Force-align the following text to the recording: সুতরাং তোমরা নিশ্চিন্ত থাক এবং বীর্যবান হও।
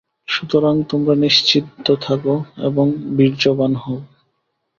সুতরাং 0.27 0.75
তোমরা 0.89 1.13
নিশ্চিন্ত 1.15 1.87
থাক 2.01 2.21
এবং 2.61 2.85
বীর্যবান 3.17 3.71
হও। 3.75 3.99